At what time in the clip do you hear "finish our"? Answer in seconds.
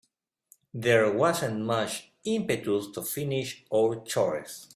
3.03-3.97